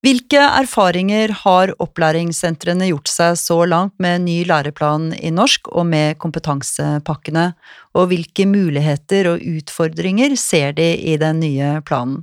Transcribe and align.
Hvilke 0.00 0.40
erfaringer 0.40 1.34
har 1.42 1.74
opplæringssentrene 1.76 2.86
gjort 2.88 3.10
seg 3.12 3.34
så 3.36 3.58
langt 3.68 3.92
med 4.00 4.22
ny 4.24 4.38
læreplan 4.48 5.10
i 5.18 5.28
norsk 5.28 5.68
og 5.74 5.84
med 5.90 6.16
kompetansepakkene, 6.22 7.50
og 7.92 8.08
hvilke 8.08 8.46
muligheter 8.48 9.28
og 9.34 9.44
utfordringer 9.44 10.32
ser 10.40 10.72
de 10.78 10.94
i 10.96 11.18
den 11.20 11.42
nye 11.44 11.74
planen? 11.84 12.22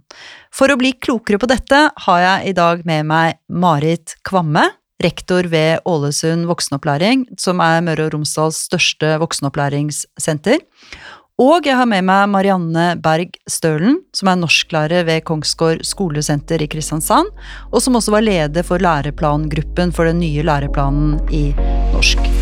For 0.50 0.74
å 0.74 0.80
bli 0.82 0.96
klokere 0.98 1.38
på 1.38 1.52
dette 1.52 1.84
har 2.08 2.24
jeg 2.24 2.50
i 2.50 2.58
dag 2.58 2.82
med 2.90 3.06
meg 3.14 3.38
Marit 3.46 4.18
Kvamme, 4.26 4.66
rektor 5.06 5.46
ved 5.46 5.86
Ålesund 5.86 6.50
voksenopplæring, 6.50 7.28
som 7.38 7.62
er 7.62 7.84
Møre 7.86 8.08
og 8.08 8.16
Romsdals 8.16 8.64
største 8.72 9.20
voksenopplæringssenter, 9.22 10.66
og 11.38 11.68
jeg 11.70 11.78
har 11.78 11.86
med 11.86 12.02
meg 12.08 12.32
Marianne 12.34 12.86
Berg 12.98 13.36
Stølen, 13.50 14.00
som 14.16 14.32
er 14.32 14.40
norsklærer 14.42 15.06
ved 15.06 15.22
Kongsgård 15.28 15.84
skolesenter 15.86 16.64
i 16.66 16.70
Kristiansand, 16.72 17.30
og 17.70 17.84
som 17.86 18.00
også 18.00 18.16
var 18.16 18.26
leder 18.26 18.66
for 18.66 18.82
læreplangruppen 18.82 19.94
for 19.94 20.10
den 20.10 20.24
nye 20.26 20.46
læreplanen 20.48 21.20
i 21.30 21.52
norsk. 21.94 22.37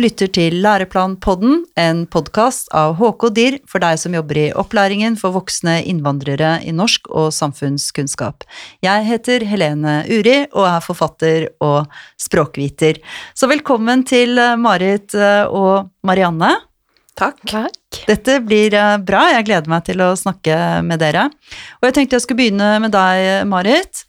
Lytter 0.00 0.28
til 0.32 0.58
Læreplanpodden, 0.64 1.62
en 1.80 2.02
podkast 2.12 2.68
av 2.76 2.96
HK 2.98 3.24
DIR 3.36 3.56
for 3.68 3.82
deg 3.82 3.98
som 4.00 4.14
jobber 4.16 4.38
i 4.40 4.46
opplæringen 4.56 5.16
for 5.20 5.34
voksne 5.34 5.78
innvandrere 5.88 6.58
i 6.66 6.74
norsk 6.76 7.08
og 7.08 7.32
samfunnskunnskap. 7.34 8.44
Jeg 8.84 9.06
heter 9.08 9.46
Helene 9.48 9.98
Uri 10.12 10.38
og 10.52 10.68
er 10.68 10.84
forfatter 10.84 11.48
og 11.64 11.90
språkviter. 12.20 13.00
Så 13.34 13.48
velkommen 13.50 14.04
til 14.08 14.36
eh, 14.40 14.56
Marit 14.60 15.16
eh, 15.16 15.44
og 15.48 15.88
Marianne. 16.06 16.52
Takk. 17.16 17.40
Takk. 17.48 18.02
Dette 18.06 18.40
blir 18.44 18.76
eh, 18.76 18.96
bra, 19.00 19.26
jeg 19.32 19.48
gleder 19.48 19.72
meg 19.72 19.86
til 19.88 20.04
å 20.04 20.12
snakke 20.18 20.82
med 20.86 21.00
dere. 21.02 21.28
Og 21.80 21.88
jeg 21.88 21.98
tenkte 21.98 22.20
jeg 22.20 22.26
skulle 22.26 22.44
begynne 22.44 22.76
med 22.84 22.92
deg, 22.96 23.46
Marit. 23.48 24.05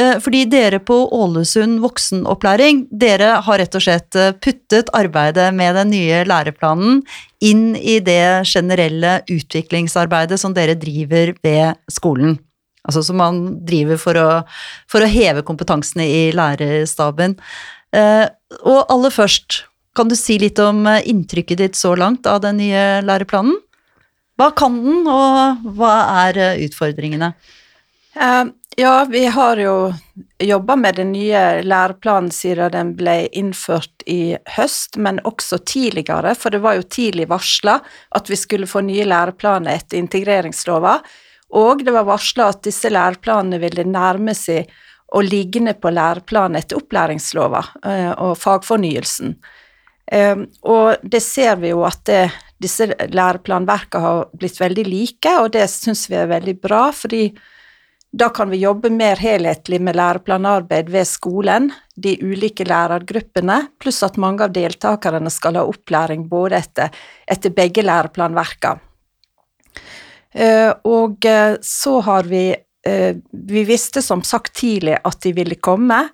Eh, 0.00 0.16
fordi 0.22 0.44
dere 0.48 0.78
på 0.86 0.96
Ålesund 1.12 1.80
voksenopplæring, 1.82 2.84
dere 3.02 3.34
har 3.44 3.58
rett 3.60 3.74
og 3.76 3.82
slett 3.84 4.16
eh, 4.16 4.32
puttet 4.32 4.88
arbeidet 4.96 5.50
med 5.56 5.74
den 5.76 5.90
nye 5.92 6.22
læreplanen 6.28 7.00
inn 7.44 7.74
i 7.76 7.98
det 8.04 8.46
generelle 8.48 9.18
utviklingsarbeidet 9.28 10.38
som 10.40 10.54
dere 10.56 10.78
driver 10.78 11.34
ved 11.44 11.80
skolen. 11.92 12.38
Altså 12.86 13.02
som 13.04 13.18
man 13.20 13.42
driver 13.66 13.98
for 14.00 14.16
å, 14.16 14.28
for 14.88 15.04
å 15.04 15.10
heve 15.10 15.42
kompetansene 15.44 16.06
i 16.06 16.22
lærerstaben. 16.38 17.36
Eh, 17.92 18.24
og 18.62 18.94
aller 18.94 19.12
først, 19.12 19.64
kan 19.98 20.08
du 20.08 20.14
si 20.16 20.38
litt 20.40 20.60
om 20.62 20.86
inntrykket 20.86 21.60
ditt 21.60 21.76
så 21.76 21.96
langt 21.98 22.28
av 22.30 22.40
den 22.46 22.60
nye 22.62 23.02
læreplanen? 23.04 23.58
Hva 24.40 24.48
kan 24.56 24.78
den, 24.80 25.02
og 25.10 25.66
hva 25.76 25.96
er 26.22 26.38
utfordringene? 26.62 27.34
Ja, 28.80 29.06
vi 29.10 29.26
har 29.26 29.56
jo 29.56 29.92
jobba 30.38 30.76
med 30.76 30.94
den 30.94 31.10
nye 31.12 31.62
læreplanen 31.62 32.30
siden 32.32 32.70
den 32.72 32.92
ble 32.96 33.26
innført 33.36 34.04
i 34.08 34.38
høst, 34.54 34.96
men 34.96 35.18
også 35.28 35.58
tidligere, 35.68 36.32
for 36.32 36.54
det 36.54 36.62
var 36.64 36.78
jo 36.78 36.86
tidlig 36.88 37.26
varsla 37.28 37.74
at 38.16 38.30
vi 38.32 38.38
skulle 38.40 38.70
få 38.70 38.80
nye 38.86 39.04
læreplaner 39.04 39.82
etter 39.82 40.00
integreringslova, 40.00 40.94
og 41.60 41.84
det 41.84 41.92
var 41.92 42.08
varsla 42.08 42.48
at 42.54 42.62
disse 42.64 42.88
læreplanene 42.88 43.60
ville 43.60 43.84
nærme 43.84 44.36
seg 44.38 44.72
å 45.12 45.20
ligne 45.28 45.76
på 45.76 45.92
læreplanen 45.92 46.62
etter 46.62 46.80
opplæringslova 46.80 47.64
uh, 47.84 48.12
og 48.16 48.34
fagfornyelsen. 48.40 49.36
Um, 50.08 50.48
og 50.64 51.04
det 51.04 51.20
ser 51.26 51.60
vi 51.60 51.74
jo 51.74 51.84
at 51.84 52.06
det, 52.08 52.30
disse 52.56 52.88
læreplanverkene 52.96 54.06
har 54.08 54.28
blitt 54.32 54.56
veldig 54.64 54.88
like, 54.88 55.38
og 55.44 55.52
det 55.52 55.68
syns 55.68 56.08
vi 56.08 56.22
er 56.24 56.32
veldig 56.32 56.60
bra, 56.64 56.86
fordi 56.96 57.26
da 58.12 58.28
kan 58.34 58.50
vi 58.50 58.56
jobbe 58.56 58.90
mer 58.90 59.16
helhetlig 59.22 59.78
med 59.80 59.96
læreplanarbeid 59.96 60.88
ved 60.90 61.06
skolen, 61.06 61.70
de 61.94 62.16
ulike 62.22 62.64
lærergruppene, 62.66 63.60
pluss 63.78 64.02
at 64.02 64.18
mange 64.18 64.44
av 64.44 64.54
deltakerne 64.54 65.30
skal 65.30 65.60
ha 65.60 65.66
opplæring 65.68 66.26
både 66.28 66.58
etter, 66.58 66.90
etter 67.30 67.54
begge 67.54 67.84
læreplanverkene. 67.86 68.82
Eh, 70.34 70.72
og 70.86 71.26
eh, 71.26 71.56
så 71.62 71.96
har 72.06 72.28
vi 72.30 72.52
eh, 72.86 73.16
Vi 73.32 73.62
visste 73.66 73.98
som 74.02 74.22
sagt 74.22 74.52
tidlig 74.60 74.94
at 75.02 75.18
de 75.24 75.32
ville 75.34 75.56
komme, 75.58 76.04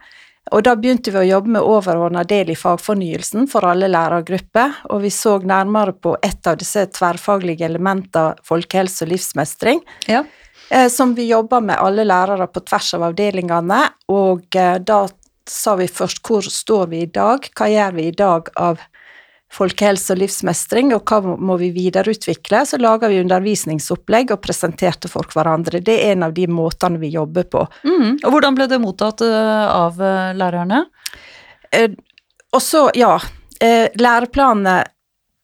og 0.54 0.62
da 0.62 0.76
begynte 0.78 1.10
vi 1.10 1.20
å 1.20 1.26
jobbe 1.26 1.56
med 1.56 1.66
overordna 1.66 2.22
del 2.24 2.52
i 2.52 2.56
fagfornyelsen 2.56 3.48
for 3.50 3.66
alle 3.66 3.88
lærergrupper, 3.90 4.84
og 4.92 5.02
vi 5.02 5.10
så 5.10 5.36
nærmere 5.42 5.92
på 5.92 6.14
et 6.22 6.46
av 6.46 6.60
disse 6.60 6.86
tverrfaglige 6.94 7.66
elementene 7.66 8.36
folkehelse 8.46 9.04
og 9.04 9.12
livsmestring. 9.12 9.82
Ja. 10.06 10.22
Eh, 10.68 10.88
som 10.88 11.14
vi 11.14 11.28
jobber 11.28 11.60
med 11.60 11.78
alle 11.78 12.04
lærere 12.04 12.48
på 12.50 12.60
tvers 12.66 12.94
av 12.96 13.06
avdelingene, 13.10 13.80
og 14.10 14.56
eh, 14.58 14.76
da 14.82 15.04
sa 15.46 15.76
vi 15.78 15.86
først 15.86 16.22
hvor 16.26 16.46
står 16.50 16.88
vi 16.90 17.04
i 17.04 17.10
dag, 17.10 17.46
hva 17.54 17.68
gjør 17.70 17.94
vi 17.94 18.08
i 18.08 18.14
dag 18.16 18.50
av 18.58 18.82
folkehelse 19.56 20.10
og 20.16 20.18
livsmestring, 20.24 20.90
og 20.96 21.06
hva 21.06 21.36
må 21.38 21.54
vi 21.60 21.70
videreutvikle? 21.70 22.64
Så 22.66 22.80
laga 22.82 23.06
vi 23.12 23.20
undervisningsopplegg 23.22 24.34
og 24.34 24.42
presenterte 24.42 25.08
for 25.08 25.28
hverandre. 25.30 25.78
Det 25.78 26.00
er 26.02 26.16
en 26.16 26.26
av 26.26 26.34
de 26.34 26.48
måtene 26.50 26.98
vi 26.98 27.12
jobber 27.14 27.46
på. 27.52 27.62
Mm. 27.86 28.18
Og 28.26 28.34
hvordan 28.34 28.58
ble 28.58 28.66
det 28.72 28.82
mottatt 28.82 29.22
eh, 29.26 29.66
av 29.70 30.02
lærerne? 30.36 30.86
og 32.54 32.62
så, 32.62 32.86
ja, 32.96 33.16
læreplanene 34.00 34.76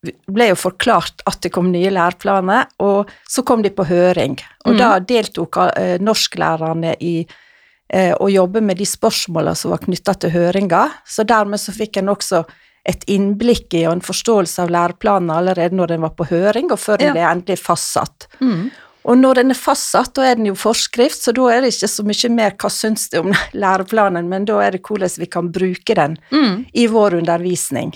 ble 0.02 0.48
jo 0.50 0.58
forklart 0.58 1.22
at 1.30 1.38
det 1.44 1.52
kom 1.54 1.70
nye 1.72 1.92
læreplaner, 1.92 2.72
og 2.82 3.10
så 3.28 3.44
kom 3.46 3.62
de 3.62 3.70
på 3.74 3.86
høring. 3.86 4.36
Og 4.66 4.74
mm. 4.74 4.80
da 4.80 4.90
deltok 4.98 5.60
eh, 5.68 5.94
norsklærerne 6.02 6.96
i 7.00 7.14
eh, 7.22 8.12
å 8.12 8.30
jobbe 8.32 8.64
med 8.64 8.80
de 8.82 8.88
spørsmålene 8.88 9.58
som 9.58 9.74
var 9.74 9.84
knytta 9.84 10.16
til 10.24 10.34
høringa, 10.34 10.84
så 11.06 11.26
dermed 11.28 11.62
så 11.62 11.74
fikk 11.76 12.00
en 12.02 12.12
også 12.14 12.42
et 12.88 13.04
innblikk 13.14 13.76
i 13.78 13.84
og 13.86 13.94
en 13.94 14.02
forståelse 14.02 14.64
av 14.64 14.72
læreplanen 14.74 15.30
allerede 15.30 15.76
når 15.78 15.94
den 15.94 16.02
var 16.02 16.16
på 16.18 16.26
høring, 16.32 16.72
og 16.74 16.80
før 16.82 16.98
den 16.98 17.12
ja. 17.12 17.18
ble 17.18 17.28
endelig 17.28 17.60
fastsatt. 17.62 18.26
Mm. 18.42 18.72
Og 19.02 19.18
når 19.18 19.40
den 19.40 19.54
er 19.54 19.58
fastsatt, 19.58 20.12
da 20.18 20.26
er 20.26 20.38
den 20.38 20.48
jo 20.50 20.58
forskrift, 20.58 21.24
så 21.24 21.34
da 21.34 21.48
er 21.50 21.62
det 21.62 21.72
ikke 21.74 21.90
så 21.90 22.04
mye 22.06 22.30
mer 22.34 22.54
hva 22.58 22.70
syns 22.70 23.08
du 23.10 23.20
om 23.22 23.34
læreplanen, 23.64 24.30
men 24.30 24.46
da 24.50 24.58
er 24.66 24.74
det 24.74 24.82
hvordan 24.86 25.14
vi 25.22 25.30
kan 25.30 25.50
bruke 25.54 25.98
den 25.98 26.18
mm. 26.34 26.56
i 26.74 26.88
vår 26.90 27.22
undervisning. 27.22 27.94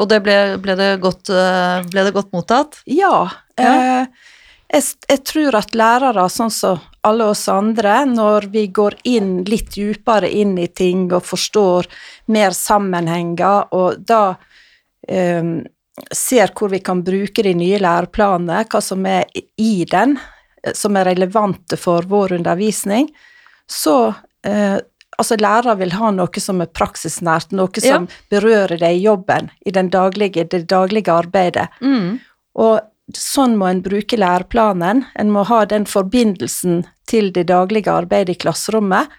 Og 0.00 0.08
det 0.10 0.22
ble, 0.24 0.38
ble, 0.62 0.76
det 0.78 0.90
godt, 1.02 1.30
eh, 1.32 1.84
ble, 1.90 2.06
det 2.06 2.14
godt, 2.16 2.32
mottatt? 2.34 2.80
Ja. 2.90 3.26
ja. 3.58 3.72
Eh, 3.72 4.32
jeg, 4.74 4.84
jeg, 5.08 5.22
tror 5.28 5.58
at 5.60 5.76
lærere, 5.78 6.26
sånn 6.32 6.52
som 6.52 6.82
alle 7.06 7.28
oss 7.30 7.46
andre, 7.52 8.00
når 8.10 8.48
vi 8.52 8.66
går 8.74 8.98
inn 9.06 9.38
litt 9.46 9.74
dypere 9.76 10.30
inn 10.30 10.56
i 10.58 10.66
ting 10.68 11.06
og 11.12 11.24
forstår 11.26 11.86
mer 12.34 12.56
sammenhenger, 12.56 13.70
og 13.76 14.02
da 14.02 14.22
eh, 15.08 15.54
ser 16.12 16.52
hvor 16.56 16.72
vi 16.72 16.82
kan 16.84 17.04
bruke 17.06 17.44
de 17.46 17.54
nye 17.56 17.78
læreplanene, 17.80 18.64
hva 18.70 18.82
som 18.82 19.06
er 19.08 19.30
i 19.34 19.86
den, 19.88 20.16
som 20.74 20.98
er 20.98 21.12
relevante 21.12 21.78
for 21.78 22.06
vår 22.10 22.36
undervisning, 22.40 23.08
så 23.70 24.14
eh, 24.46 24.78
Altså, 25.16 25.38
lærere 25.40 25.76
vil 25.80 25.94
ha 25.96 26.10
noe 26.12 26.42
som 26.42 26.60
er 26.60 26.72
praksisnært, 26.72 27.54
noe 27.56 27.82
som 27.82 28.08
ja. 28.08 28.22
berører 28.32 28.76
deg 28.80 28.98
i 28.98 29.04
jobben, 29.06 29.50
i 29.64 29.72
daglige, 29.72 30.44
det 30.52 30.66
daglige 30.68 31.12
arbeidet. 31.12 31.68
Mm. 31.80 32.18
Og 32.60 33.16
sånn 33.16 33.56
må 33.56 33.70
en 33.70 33.84
bruke 33.84 34.18
læreplanen. 34.18 35.04
En 35.14 35.30
må 35.32 35.46
ha 35.48 35.64
den 35.68 35.86
forbindelsen 35.86 36.84
til 37.08 37.32
det 37.32 37.46
daglige 37.52 37.92
arbeidet 37.92 38.36
i 38.36 38.42
klasserommet. 38.46 39.12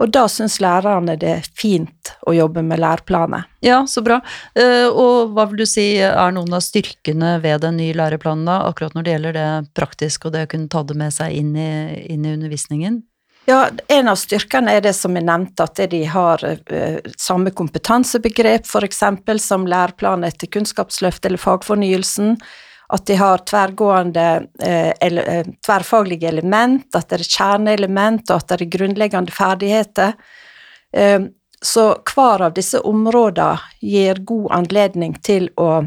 Og 0.00 0.08
da 0.08 0.24
syns 0.30 0.56
lærerne 0.62 1.18
det 1.20 1.28
er 1.28 1.48
fint 1.58 2.14
å 2.26 2.32
jobbe 2.32 2.62
med 2.64 2.80
læreplaner. 2.80 3.44
Ja, 3.62 3.82
så 3.86 4.00
bra. 4.02 4.22
Eh, 4.56 4.88
og 4.88 5.34
hva 5.36 5.44
vil 5.50 5.62
du 5.62 5.68
si 5.68 5.84
er 6.00 6.32
noen 6.34 6.56
av 6.56 6.64
styrkene 6.64 7.36
ved 7.42 7.60
den 7.66 7.76
nye 7.78 7.94
læreplanen, 7.98 8.46
da, 8.48 8.62
akkurat 8.70 8.96
når 8.96 9.04
det 9.04 9.14
gjelder 9.14 9.36
det 9.36 9.48
praktiske 9.76 10.28
og 10.28 10.34
det 10.34 10.46
å 10.46 10.52
kunne 10.54 10.72
ta 10.72 10.82
det 10.88 10.96
med 10.98 11.12
seg 11.14 11.36
inn 11.36 11.52
i, 11.54 11.72
inn 12.14 12.24
i 12.24 12.32
undervisningen? 12.38 13.02
Ja, 13.44 13.68
En 13.88 14.08
av 14.08 14.16
styrkene 14.16 14.76
er 14.76 14.84
det 14.84 14.92
som 14.94 15.16
er 15.18 15.24
nevnte, 15.26 15.64
at 15.66 15.80
de 15.90 16.02
har 16.06 16.42
uh, 16.46 16.98
samme 17.18 17.50
kompetansebegrep, 17.50 18.68
f.eks. 18.68 19.02
som 19.42 19.66
læreplanen 19.66 20.28
etter 20.28 20.46
Kunnskapsløftet 20.46 21.26
eller 21.30 21.42
fagfornyelsen. 21.42 22.36
At 22.92 23.06
de 23.08 23.16
har 23.18 23.42
tverrgående 23.48 24.26
uh, 24.62 25.52
tverrfaglige 25.66 26.30
element, 26.30 26.86
at 26.94 27.08
det 27.10 27.18
er 27.18 27.26
kjerneelement, 27.26 28.30
og 28.30 28.36
at 28.36 28.52
det 28.52 28.60
er 28.60 28.74
grunnleggende 28.78 29.34
ferdigheter. 29.34 30.14
så 31.62 31.82
hver 32.14 32.42
av 32.42 32.52
disse 32.52 32.78
områdene 32.84 33.58
gir 33.80 34.18
god 34.28 34.50
anledning 34.52 35.14
til 35.24 35.48
å 35.56 35.86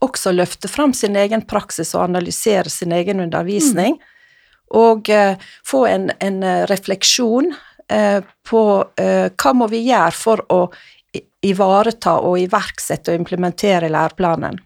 også 0.00 0.30
løfte 0.32 0.68
fram 0.68 0.92
sin 0.94 1.16
egen 1.16 1.42
praksis 1.42 1.94
og 1.94 2.04
analysere 2.04 2.70
sin 2.70 2.92
egen 2.92 3.20
undervisning. 3.20 3.98
Mm 3.98 4.14
og 4.76 5.08
eh, 5.12 5.38
få 5.66 5.84
en, 5.88 6.10
en, 6.20 6.42
eh, 6.42 6.66
refleksjon 6.70 7.52
eh, 7.90 8.20
på 8.48 8.62
hva 8.98 9.52
må 9.56 9.68
vi 9.68 9.84
gjøre 9.88 10.14
for 10.16 10.44
å 10.52 10.62
ivareta 11.44 12.18
og 12.24 12.38
iverksette 12.40 13.12
og 13.12 13.20
implementere 13.20 13.90
læreplanen. 13.92 14.56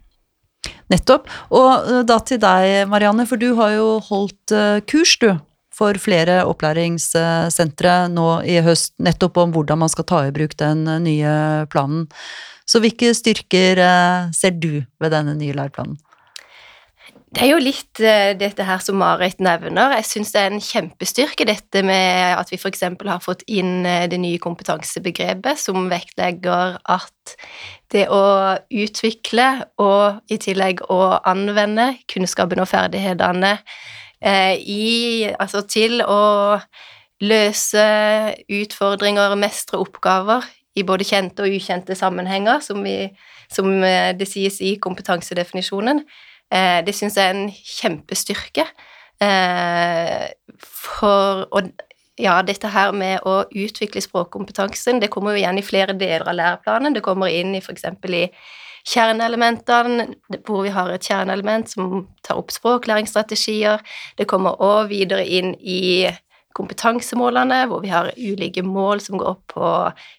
Nettopp. 0.93 1.26
Og 1.54 2.04
da 2.06 2.19
til 2.25 2.38
deg, 2.43 2.87
Marianne, 2.88 3.26
for 3.28 3.40
du 3.40 3.52
har 3.58 3.75
jo 3.75 3.88
holdt 4.06 4.54
kurs, 4.88 5.16
du. 5.19 5.32
For 5.72 5.96
flere 5.96 6.43
opplæringssentre 6.46 7.94
nå 8.12 8.28
i 8.44 8.58
høst, 8.64 8.93
nettopp 9.02 9.40
om 9.40 9.55
hvordan 9.55 9.81
man 9.82 9.93
skal 9.93 10.06
ta 10.08 10.22
i 10.28 10.34
bruk 10.34 10.55
den 10.60 10.84
nye 11.05 11.34
planen. 11.72 12.06
Så 12.69 12.82
hvilke 12.84 13.10
styrker 13.16 13.81
ser 14.37 14.55
du 14.55 14.84
ved 15.00 15.14
denne 15.16 15.34
nye 15.38 15.56
læreplanen? 15.56 15.98
Det 17.32 17.46
er 17.46 17.49
jo 17.55 17.61
litt 17.62 18.00
uh, 18.05 18.34
dette 18.37 18.64
her 18.69 18.81
som 18.84 18.99
Marit 19.00 19.38
nevner. 19.40 19.94
Jeg 19.96 20.05
syns 20.05 20.34
det 20.34 20.40
er 20.43 20.50
en 20.52 20.61
kjempestyrke 20.61 21.46
dette 21.49 21.81
med 21.87 22.37
at 22.37 22.50
vi 22.52 22.58
f.eks. 22.61 22.82
har 22.84 23.23
fått 23.25 23.44
inn 23.49 23.87
uh, 23.88 24.05
det 24.11 24.19
nye 24.20 24.40
kompetansebegrepet 24.43 25.61
som 25.61 25.87
vektlegger 25.88 26.76
at 26.93 27.34
det 27.93 28.05
å 28.12 28.25
utvikle 28.69 29.46
og 29.81 30.32
i 30.32 30.37
tillegg 30.44 30.82
å 30.93 30.99
anvende 31.29 31.94
kunnskapen 32.12 32.61
og 32.61 32.69
ferdighetene 32.69 33.55
uh, 33.56 34.52
i 34.61 35.31
Altså 35.32 35.62
til 35.64 36.05
å 36.05 36.58
løse 37.23 37.87
utfordringer, 38.50 39.38
mestre 39.40 39.81
oppgaver 39.81 40.44
i 40.76 40.84
både 40.84 41.06
kjente 41.08 41.46
og 41.46 41.56
ukjente 41.56 41.96
sammenhenger, 41.96 42.61
som, 42.64 42.84
vi, 42.84 43.06
som 43.52 43.70
det 44.19 44.29
sies 44.29 44.58
i 44.64 44.75
kompetansedefinisjonen 44.82 46.02
Eh, 46.02 46.31
det 46.52 46.93
syns 46.96 47.16
jeg 47.16 47.31
er 47.31 47.37
en 47.37 47.49
kjempestyrke. 47.52 48.66
Eh, 49.22 50.26
for 50.60 51.46
å 51.49 51.62
ja, 52.20 52.34
dette 52.44 52.69
her 52.69 52.93
med 52.93 53.25
å 53.28 53.43
utvikle 53.49 54.02
språkkompetansen, 54.04 55.00
det 55.00 55.10
kommer 55.12 55.32
jo 55.32 55.43
igjen 55.43 55.58
i 55.58 55.64
flere 55.64 55.94
deler 55.96 56.28
av 56.28 56.37
læreplanen. 56.37 56.94
Det 56.94 57.04
kommer 57.04 57.32
inn 57.32 57.54
i 57.56 57.62
f.eks. 57.62 57.87
i 57.88 58.26
kjerneelementene, 58.93 60.08
hvor 60.46 60.66
vi 60.66 60.75
har 60.75 60.90
et 60.93 61.06
kjerneelement 61.06 61.70
som 61.70 62.04
tar 62.26 62.40
opp 62.40 62.52
språklæringsstrategier. 62.52 63.81
Det 64.19 64.28
kommer 64.31 64.60
òg 64.60 64.90
videre 64.93 65.25
inn 65.25 65.55
i 65.56 66.10
kompetansemålene, 66.52 67.62
hvor 67.70 67.81
vi 67.81 67.88
har 67.88 68.10
ulike 68.19 68.60
mål 68.66 69.00
som 69.00 69.16
går 69.16 69.31
opp 69.31 69.55
på 69.55 69.69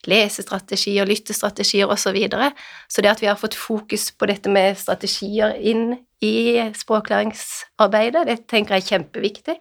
lesestrategier, 0.09 1.05
lyttestrategier 1.05 1.91
osv. 1.91 2.07
Så, 2.07 2.15
videre. 2.15 2.49
så 2.89 3.03
det 3.05 3.11
at 3.11 3.21
vi 3.21 3.29
har 3.29 3.37
fått 3.37 3.57
fokus 3.57 4.09
på 4.17 4.27
dette 4.31 4.49
med 4.49 4.79
strategier 4.79 5.53
inn 5.61 5.93
i 6.23 6.35
språklæringsarbeidet, 6.77 8.27
det 8.29 8.37
tenker 8.51 8.77
jeg 8.77 8.85
er 8.85 8.91
kjempeviktig. 8.91 9.57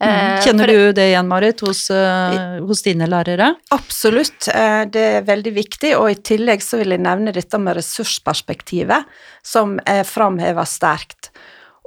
Mm. 0.00 0.08
Eh, 0.08 0.42
Kjenner 0.44 0.70
du 0.70 0.92
det 0.96 1.10
igjen, 1.10 1.28
Marit, 1.28 1.60
hos, 1.60 1.84
uh, 1.92 2.56
hos, 2.64 2.82
dine 2.86 3.08
lærere? 3.10 3.52
Absolutt, 3.76 4.48
eh, 4.48 4.84
det 4.88 5.06
er 5.20 5.26
veldig 5.28 5.52
viktig, 5.58 5.92
og 5.98 6.08
i 6.10 6.20
tillegg 6.24 6.64
så 6.64 6.80
vil 6.80 6.96
jeg 6.96 7.04
nevne 7.04 7.34
dette 7.36 7.60
med 7.60 7.76
ressursperspektivet, 7.76 9.10
som 9.44 9.76
er 9.84 10.08
framheva 10.08 10.64
sterkt. 10.68 11.30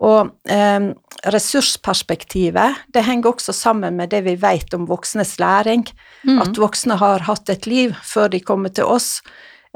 Og 0.04 0.34
eh, 0.52 0.92
ressursperspektivet 1.34 2.84
det 2.94 3.06
henger 3.06 3.34
også 3.34 3.54
sammen 3.56 3.98
med 3.98 4.12
det 4.12 4.24
vi 4.26 4.36
vet 4.42 4.74
om 4.76 4.88
voksnes 4.90 5.38
læring. 5.42 5.86
Mm. 6.28 6.42
At 6.44 6.60
voksne 6.60 6.98
har 7.00 7.26
hatt 7.30 7.50
et 7.54 7.68
liv 7.70 7.96
før 8.04 8.32
de 8.34 8.42
kommer 8.44 8.74
til 8.74 8.90
oss. 8.90 9.22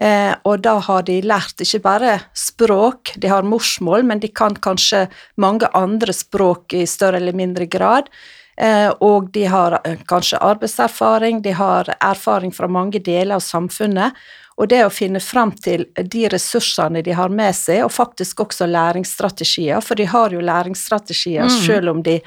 Eh, 0.02 0.34
og 0.46 0.62
da 0.62 0.76
har 0.86 1.06
de 1.08 1.18
lært 1.26 1.62
ikke 1.64 1.82
bare 1.82 2.18
språk, 2.38 3.16
de 3.18 3.32
har 3.32 3.48
morsmål, 3.48 4.06
men 4.06 4.22
de 4.22 4.30
kan 4.30 4.54
kanskje 4.54 5.08
mange 5.42 5.70
andre 5.78 6.14
språk 6.14 6.76
i 6.78 6.86
større 6.90 7.18
eller 7.18 7.38
mindre 7.38 7.66
grad. 7.66 8.12
Eh, 8.58 8.90
og 9.02 9.32
de 9.34 9.46
har 9.50 9.80
eh, 9.84 9.98
kanskje 10.10 10.42
arbeidserfaring, 10.42 11.42
de 11.42 11.54
har 11.58 11.90
erfaring 11.98 12.54
fra 12.54 12.70
mange 12.70 13.02
deler 13.02 13.38
av 13.38 13.46
samfunnet. 13.46 14.18
Og 14.58 14.70
det 14.70 14.84
å 14.86 14.94
finne 14.94 15.22
fram 15.22 15.52
til 15.54 15.86
de 15.98 16.26
ressursene 16.34 17.04
de 17.06 17.14
har 17.14 17.30
med 17.30 17.54
seg, 17.58 17.84
og 17.86 17.94
faktisk 17.94 18.42
også 18.48 18.70
læringsstrategier, 18.70 19.82
for 19.86 19.98
de 19.98 20.08
har 20.10 20.34
jo 20.34 20.42
læringsstrategier 20.42 21.46
mm. 21.46 21.58
selv 21.66 21.94
om 21.94 22.02
de 22.06 22.20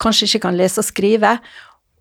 kanskje 0.00 0.28
ikke 0.28 0.46
kan 0.46 0.56
lese 0.56 0.80
og 0.80 0.86
skrive. 0.86 1.34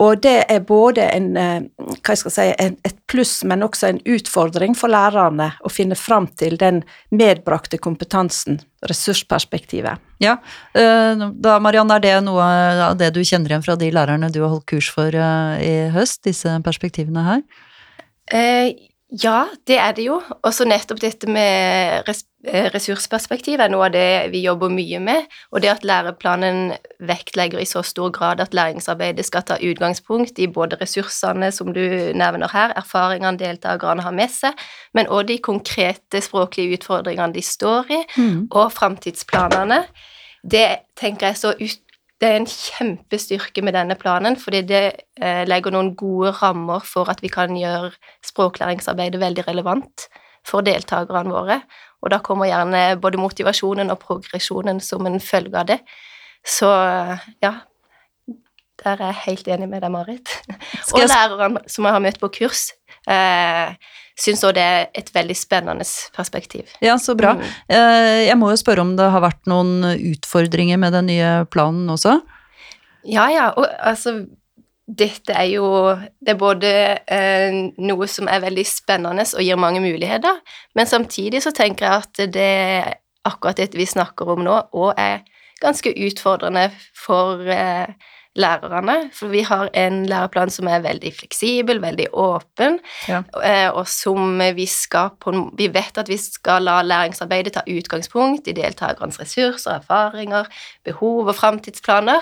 Og 0.04 0.20
det 0.22 0.46
er 0.46 0.66
både 0.66 1.08
en, 1.10 1.32
eh, 1.38 1.62
hva 1.78 2.14
jeg 2.14 2.22
skal 2.22 2.34
si, 2.34 2.48
et 2.62 2.98
pluss, 3.10 3.44
men 3.44 3.66
også 3.66 3.90
en 3.90 4.02
utfordring 4.06 4.76
for 4.78 4.94
lærerne 4.94 5.52
å 5.66 5.72
finne 5.74 5.98
fram 5.98 6.28
til 6.38 6.58
den 6.58 6.84
medbrakte 7.10 7.80
kompetansen, 7.82 8.60
ressursperspektivet. 8.86 9.98
Ja, 10.22 10.38
eh, 10.78 11.16
da 11.16 11.58
Marianne, 11.60 11.98
er 11.98 12.00
det 12.06 12.24
noe 12.26 12.44
av 12.92 12.98
det 12.98 13.14
du 13.14 13.22
kjenner 13.22 13.56
igjen 13.56 13.66
fra 13.66 13.76
de 13.76 13.90
lærerne 13.92 14.32
du 14.32 14.42
har 14.44 14.54
holdt 14.54 14.70
kurs 14.70 14.92
for 14.94 15.10
eh, 15.10 15.58
i 15.66 15.90
høst, 15.96 16.24
disse 16.30 16.54
perspektivene 16.66 17.26
her? 17.26 17.42
Eh, 18.28 18.74
ja, 19.10 19.46
det 19.68 19.78
er 19.80 19.92
det 19.96 20.04
jo. 20.04 20.18
Og 20.44 20.54
så 20.54 20.66
nettopp 20.68 21.00
dette 21.00 21.30
med 21.32 22.10
eh, 22.12 22.66
ressursperspektiv 22.74 23.62
er 23.64 23.72
noe 23.72 23.86
av 23.88 23.94
det 23.96 24.34
vi 24.34 24.42
jobber 24.44 24.74
mye 24.74 25.00
med. 25.00 25.30
Og 25.56 25.64
det 25.64 25.72
at 25.72 25.88
læreplanen 25.88 26.74
vektlegger 27.08 27.64
i 27.64 27.70
så 27.70 27.86
stor 27.88 28.12
grad 28.12 28.44
at 28.44 28.54
læringsarbeidet 28.58 29.26
skal 29.26 29.46
ta 29.48 29.60
utgangspunkt 29.64 30.40
i 30.44 30.50
både 30.52 30.80
ressursene 30.82 31.54
som 31.56 31.72
du 31.72 31.86
nevner 32.20 32.52
her, 32.52 32.76
erfaringene 32.76 33.40
deltakerne 33.40 34.04
har 34.04 34.16
med 34.16 34.34
seg, 34.34 34.68
men 34.94 35.08
også 35.08 35.32
de 35.32 35.40
konkrete 35.40 36.22
språklige 36.22 36.76
utfordringene 36.76 37.34
de 37.34 37.42
står 37.42 37.92
i, 37.96 38.04
mm. 38.18 38.48
og 38.52 38.72
framtidsplanene. 38.76 39.86
Det 40.44 40.68
tenker 41.00 41.32
jeg 41.32 41.40
så 41.40 41.56
ut 41.56 41.87
det 42.22 42.30
er 42.30 42.40
en 42.40 42.50
kjempestyrke 42.50 43.62
med 43.62 43.76
denne 43.78 43.96
planen, 44.00 44.38
fordi 44.42 44.64
det 44.66 44.84
eh, 45.22 45.44
legger 45.46 45.74
noen 45.74 45.92
gode 45.98 46.32
rammer 46.40 46.86
for 46.86 47.10
at 47.12 47.22
vi 47.22 47.30
kan 47.30 47.54
gjøre 47.58 47.92
språklæringsarbeidet 48.26 49.22
veldig 49.22 49.46
relevant 49.48 50.08
for 50.48 50.66
deltakerne 50.66 51.34
våre. 51.34 51.60
Og 52.02 52.12
da 52.14 52.22
kommer 52.24 52.50
gjerne 52.50 52.98
både 53.02 53.22
motivasjonen 53.22 53.94
og 53.94 54.00
progresjonen 54.02 54.82
som 54.82 55.06
en 55.06 55.20
følge 55.22 55.58
av 55.62 55.70
det. 55.70 55.80
Så 56.48 56.70
ja, 57.44 57.54
der 58.84 59.02
er 59.02 59.06
jeg 59.12 59.24
helt 59.26 59.48
enig 59.54 59.70
med 59.70 59.82
deg, 59.84 59.94
Marit. 59.94 60.34
Og 60.94 61.06
lærerne 61.06 61.64
som 61.70 61.86
jeg 61.86 61.98
har 61.98 62.04
møtt 62.04 62.20
på 62.22 62.32
kurs, 62.40 62.70
eh, 63.10 63.74
syns 64.18 64.44
òg 64.48 64.56
det 64.58 64.64
er 64.66 64.88
et 64.98 65.12
veldig 65.14 65.36
spennende 65.38 65.86
perspektiv. 66.16 66.72
Ja, 66.82 66.98
så 67.02 67.16
bra. 67.18 67.36
Mm. 67.38 67.46
Eh, 67.70 68.24
jeg 68.28 68.40
må 68.40 68.50
jo 68.52 68.60
spørre 68.60 68.84
om 68.86 68.96
det 68.98 69.12
har 69.14 69.24
vært 69.24 69.46
noen 69.50 69.86
utfordringer 69.96 70.82
med 70.82 70.96
den 70.98 71.12
nye 71.12 71.32
planen 71.54 71.90
også? 71.94 72.18
Ja, 73.08 73.30
ja. 73.32 73.52
Og 73.56 73.68
altså 73.78 74.20
dette 74.88 75.36
er 75.36 75.50
jo 75.52 75.68
Det 76.24 76.32
er 76.32 76.40
både 76.40 76.70
eh, 77.12 77.56
noe 77.84 78.08
som 78.08 78.30
er 78.32 78.44
veldig 78.46 78.64
spennende 78.68 79.26
og 79.28 79.44
gir 79.44 79.60
mange 79.60 79.82
muligheter, 79.84 80.40
men 80.76 80.88
samtidig 80.88 81.44
så 81.44 81.52
tenker 81.52 81.86
jeg 81.86 82.06
at 82.06 82.32
det 82.34 82.54
akkurat 83.28 83.60
det 83.60 83.76
vi 83.76 83.86
snakker 83.86 84.30
om 84.32 84.46
nå, 84.46 84.56
òg 84.72 84.94
er 84.96 85.26
ganske 85.60 85.92
utfordrende 85.92 86.70
for 86.96 87.44
eh, 87.52 87.92
lærerne. 88.38 88.98
For 89.14 89.32
vi 89.34 89.42
har 89.46 89.70
en 89.78 90.06
læreplan 90.10 90.52
som 90.54 90.70
er 90.70 90.84
veldig 90.86 91.12
fleksibel, 91.20 91.82
veldig 91.82 92.08
åpen, 92.14 92.80
ja. 93.10 93.24
Eh, 93.44 93.70
og 93.72 93.88
som 93.90 94.40
vi 94.56 94.66
skal 94.70 95.10
på 95.22 95.34
Vi 95.58 95.68
vet 95.74 95.98
at 95.98 96.10
vi 96.10 96.18
skal 96.18 96.64
la 96.64 96.82
læringsarbeidet 96.82 97.54
ta 97.54 97.62
utgangspunkt 97.68 98.48
i 98.48 98.56
deltakernes 98.56 99.20
ressurser, 99.20 99.82
erfaringer, 99.82 100.46
behov 100.86 101.28
og 101.28 101.36
framtidsplaner. 101.36 102.22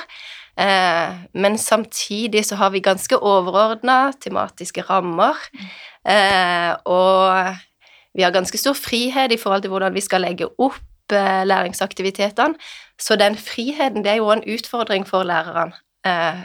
Eh, 0.59 1.13
men 1.33 1.57
samtidig 1.57 2.45
så 2.45 2.55
har 2.55 2.69
vi 2.69 2.79
ganske 2.79 3.17
overordna 3.17 4.11
tematiske 4.21 4.81
rammer, 4.81 5.35
eh, 6.07 6.75
og 6.85 7.55
vi 8.15 8.23
har 8.23 8.31
ganske 8.31 8.57
stor 8.57 8.73
frihet 8.73 9.31
i 9.31 9.37
forhold 9.37 9.61
til 9.61 9.69
hvordan 9.69 9.93
vi 9.93 10.01
skal 10.01 10.21
legge 10.21 10.47
opp 10.57 10.81
læringsaktivitetene. 11.11 12.55
Så 12.99 13.15
den 13.15 13.35
friheten 13.37 14.03
det 14.03 14.11
er 14.11 14.15
jo 14.15 14.31
en 14.31 14.43
utfordring 14.47 15.07
for 15.07 15.23
lærerne. 15.23 15.84
Eh, 16.05 16.41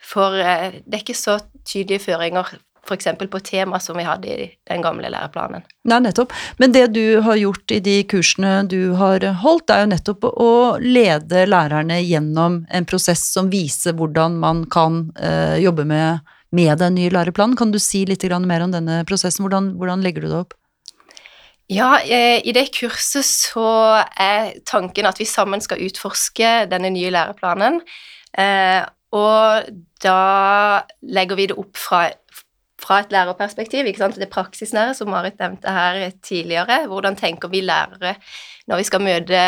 for 0.00 0.38
eh, 0.38 0.80
det 0.86 0.96
er 0.96 1.04
ikke 1.04 1.18
så 1.18 1.38
tydelige 1.66 2.06
føringer 2.06 2.54
f.eks. 2.90 3.06
på 3.30 3.40
tema 3.40 3.80
som 3.80 3.96
vi 3.96 4.04
hadde 4.04 4.28
i 4.28 4.46
den 4.68 4.82
gamle 4.82 5.10
læreplanen. 5.12 5.62
Nei, 5.88 6.00
nettopp. 6.02 6.32
Men 6.58 6.72
det 6.72 6.86
du 6.94 7.20
har 7.24 7.38
gjort 7.38 7.74
i 7.74 7.80
de 7.84 7.96
kursene 8.08 8.64
du 8.70 8.94
har 8.98 9.24
holdt, 9.42 9.70
er 9.70 9.84
jo 9.84 9.90
nettopp 9.92 10.26
å 10.30 10.52
lede 10.82 11.44
lærerne 11.46 12.00
gjennom 12.02 12.62
en 12.70 12.88
prosess 12.88 13.26
som 13.34 13.50
viser 13.52 13.94
hvordan 13.98 14.40
man 14.42 14.64
kan 14.72 15.02
uh, 15.20 15.56
jobbe 15.60 15.84
med, 15.86 16.24
med, 16.56 16.72
den 16.80 16.96
nye 16.98 17.12
læreplanen. 17.12 17.58
Kan 17.58 17.74
du 17.74 17.78
si 17.78 18.06
litt 18.08 18.24
mer 18.24 18.64
om 18.64 18.72
denne 18.72 19.02
prosessen? 19.08 19.44
Hvordan, 19.44 19.74
hvordan 19.78 20.02
legger 20.02 20.24
du 20.24 20.30
det 20.32 20.40
opp? 20.40 20.56
Ja, 21.70 22.00
i 22.02 22.50
det 22.50 22.72
kurset 22.74 23.22
så 23.28 23.68
er 24.18 24.56
tanken 24.66 25.06
at 25.06 25.20
vi 25.20 25.28
sammen 25.28 25.62
skal 25.62 25.84
utforske 25.84 26.64
denne 26.72 26.90
nye 26.90 27.12
læreplanen. 27.14 27.78
Og 29.16 29.70
da 30.04 30.18
legger 31.02 31.38
vi 31.38 31.48
det 31.50 31.56
opp 31.58 31.78
fra, 31.80 32.04
fra 32.80 33.00
et 33.02 33.12
lærerperspektiv, 33.14 33.84
det 33.84 34.30
praksisnære 34.30 34.94
som 34.94 35.10
Marit 35.10 35.40
nevnte 35.42 35.72
her 35.74 36.10
tidligere. 36.22 36.86
Hvordan 36.86 37.18
tenker 37.18 37.48
vi 37.48 37.60
lærere 37.64 38.14
når 38.70 38.78
vi 38.78 38.86
skal 38.86 39.02
møte 39.02 39.38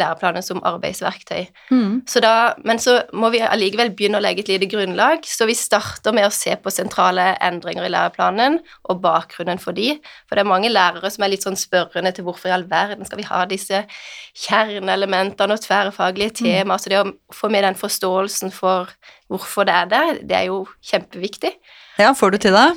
læreplanen 0.00 0.44
som 0.44 0.62
arbeidsverktøy. 0.64 1.44
Mm. 1.68 2.00
Så 2.08 2.22
da, 2.24 2.32
men 2.64 2.80
så 2.80 2.98
må 3.12 3.28
vi 3.34 3.42
allikevel 3.44 3.92
begynne 3.96 4.16
å 4.16 4.24
legge 4.24 4.46
et 4.46 4.52
lite 4.54 4.68
grunnlag, 4.72 5.26
så 5.28 5.48
vi 5.48 5.56
starter 5.58 6.16
med 6.16 6.28
å 6.28 6.32
se 6.32 6.56
på 6.56 6.72
sentrale 6.72 7.34
endringer 7.44 7.84
i 7.84 7.92
læreplanen 7.92 8.58
og 8.88 9.02
bakgrunnen 9.04 9.60
for 9.60 9.76
de. 9.76 9.92
For 10.24 10.38
det 10.38 10.46
er 10.46 10.50
mange 10.54 10.72
lærere 10.72 11.12
som 11.12 11.26
er 11.26 11.34
litt 11.34 11.44
sånn 11.44 11.60
spørrende 11.60 12.14
til 12.16 12.24
hvorfor 12.26 12.48
i 12.48 12.56
all 12.56 12.66
verden 12.70 13.04
skal 13.08 13.20
vi 13.20 13.28
ha 13.28 13.44
disse 13.50 13.84
kjerneelementene 14.46 15.56
og 15.56 15.64
tverrfaglige 15.66 16.38
tema. 16.40 16.80
Så 16.80 16.92
det 16.92 17.02
å 17.02 17.12
få 17.36 17.52
med 17.52 17.66
den 17.68 17.76
forståelsen 17.76 18.54
for 18.56 18.88
hvorfor 19.28 19.68
det 19.68 19.76
er 19.76 19.92
der, 19.92 20.20
det 20.24 20.40
er 20.40 20.48
jo 20.48 20.62
kjempeviktig. 20.86 21.52
Ja, 22.00 22.12
får 22.16 22.36
du 22.36 22.44
til 22.46 22.56
det? 22.56 22.70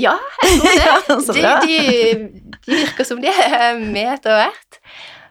Ja, 0.00 0.16
jeg 0.44 0.60
tror 0.60 0.78
det. 0.78 0.86
Ja, 0.90 1.18
så 1.20 1.36
de, 1.36 1.42
bra. 1.42 1.54
de, 1.64 1.78
de 2.66 2.78
virker 2.80 3.08
som 3.08 3.20
de 3.22 3.30
er 3.30 3.78
med 3.80 4.14
etter 4.16 4.38
hvert. 4.40 4.80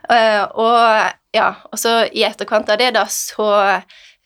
Eh, 0.10 0.44
og 0.58 1.36
ja, 1.36 1.50
og 1.70 1.80
så 1.80 2.04
i 2.10 2.26
etterkant 2.26 2.70
av 2.72 2.80
det, 2.82 2.94
da, 2.98 3.06
så, 3.10 3.50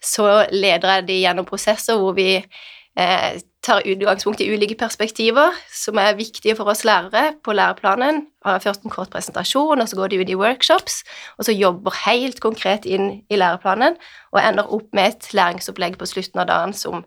så 0.03 0.29
leder 0.51 0.99
jeg 0.99 1.09
de 1.09 1.23
gjennom 1.23 1.47
prosesser 1.47 1.99
hvor 1.99 2.15
vi 2.17 2.37
eh, 2.39 3.41
tar 3.63 3.83
utgangspunkt 3.87 4.41
i 4.43 4.49
ulike 4.51 4.75
perspektiver 4.79 5.55
som 5.71 5.99
er 6.01 6.17
viktige 6.19 6.55
for 6.59 6.71
oss 6.71 6.83
lærere 6.87 7.33
på 7.43 7.55
læreplanen. 7.55 8.25
Har 8.45 8.59
først 8.63 8.83
en 8.83 8.91
kort 8.93 9.11
presentasjon, 9.11 9.81
og 9.81 9.89
så 9.89 9.95
går 9.95 10.11
de 10.11 10.19
ut 10.19 10.31
i 10.31 10.39
workshops, 10.39 11.03
og 11.37 11.47
så 11.47 11.55
jobber 11.55 11.95
helt 12.05 12.41
konkret 12.43 12.85
inn 12.85 13.23
i 13.31 13.39
læreplanen, 13.39 13.95
og 14.31 14.41
ender 14.43 14.67
opp 14.67 14.91
med 14.93 15.13
et 15.13 15.31
læringsopplegg 15.33 15.97
på 15.99 16.09
slutten 16.11 16.43
av 16.43 16.49
dagen 16.51 16.75
som 16.75 17.05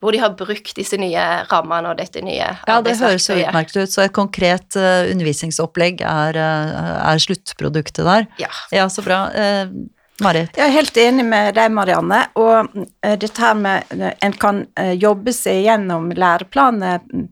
hvor 0.00 0.14
de 0.14 0.20
har 0.22 0.34
brukt 0.38 0.76
disse 0.78 0.98
nye 1.00 1.22
rammene 1.50 1.90
og 1.90 1.98
dette 1.98 2.22
nye 2.22 2.46
Ja, 2.68 2.78
det 2.84 2.96
høres 3.00 3.28
jo 3.28 3.38
utmerket 3.40 3.80
ut. 3.80 3.92
Så 3.92 4.04
et 4.04 4.14
konkret 4.14 4.78
uh, 4.78 5.08
undervisningsopplegg 5.10 6.02
er, 6.06 6.38
uh, 6.38 6.90
er 7.10 7.22
sluttproduktet 7.22 8.04
der. 8.06 8.28
Ja. 8.42 8.50
Ja, 8.74 8.86
så 8.92 9.02
bra. 9.06 9.24
Uh, 9.34 9.88
Marit? 10.22 10.54
Jeg 10.58 10.66
er 10.66 10.74
helt 10.74 10.96
enig 10.98 11.24
med 11.26 11.52
deg, 11.54 11.70
Marianne. 11.70 12.24
Og 12.42 12.72
dette 13.06 13.38
her 13.38 13.54
med 13.54 13.92
En 14.26 14.32
kan 14.34 14.64
jobbe 14.98 15.30
seg 15.30 15.60
gjennom 15.68 16.08
læreplaner 16.10 17.04
mm, 17.06 17.28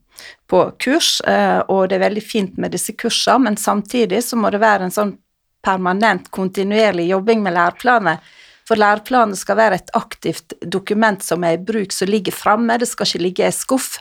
på 0.46 0.61
kurs, 0.78 1.16
og 1.66 1.88
det 1.90 1.96
er 1.96 2.04
veldig 2.04 2.23
fint 2.23 2.61
med 2.62 2.76
disse 2.76 2.94
kursene, 2.94 3.49
men 3.49 3.58
samtidig 3.58 4.23
så 4.23 4.38
må 4.38 4.52
det 4.54 4.62
være 4.62 4.87
en 4.87 4.94
sånn 4.94 5.11
permanent, 5.66 6.30
kontinuerlig 6.30 7.08
jobbing 7.11 7.42
med 7.42 7.56
læreplaner. 7.58 8.23
For 8.66 8.78
læreplanen 8.78 9.37
skal 9.38 9.58
være 9.61 9.78
et 9.78 9.92
aktivt 9.94 10.56
dokument 10.62 11.23
som 11.23 11.44
er 11.46 11.54
i 11.54 11.62
bruk, 11.62 11.92
som 11.94 12.11
ligger 12.11 12.35
framme, 12.35 12.78
det 12.82 12.88
skal 12.90 13.06
ikke 13.06 13.23
ligge 13.23 13.46
i 13.46 13.54
skuff. 13.54 13.99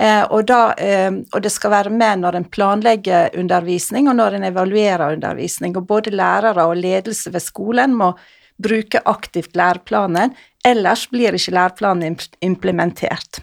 Eh, 0.00 0.22
og, 0.30 0.46
da, 0.48 0.60
eh, 0.80 1.10
og 1.34 1.42
det 1.44 1.50
skal 1.52 1.74
være 1.74 1.90
med 1.92 2.22
når 2.22 2.38
en 2.38 2.46
planlegger 2.48 3.34
undervisning, 3.36 4.08
og 4.08 4.16
når 4.16 4.38
en 4.38 4.46
evaluerer 4.48 5.16
undervisning. 5.16 5.74
Og 5.76 5.86
både 5.90 6.14
lærere 6.14 6.64
og 6.70 6.78
ledelse 6.78 7.32
ved 7.34 7.42
skolen 7.44 7.98
må 7.98 8.14
bruke 8.62 9.02
aktivt 9.08 9.56
læreplanen, 9.56 10.32
ellers 10.64 11.06
blir 11.10 11.34
ikke 11.36 11.56
læreplanen 11.56 12.14
imp- 12.14 12.38
implementert. 12.44 13.40